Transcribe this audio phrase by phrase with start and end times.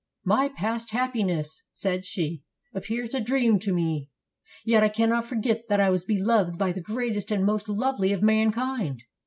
[0.25, 2.41] "My past happiness," said she,
[2.73, 4.09] "appears a dream to me.
[4.65, 8.23] Yet I cannot forget that I was beloved by the greatest and most lovely of
[8.23, 9.03] mankind.